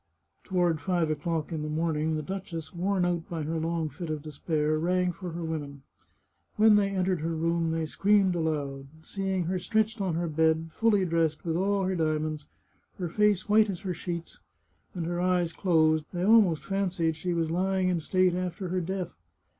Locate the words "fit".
3.87-4.09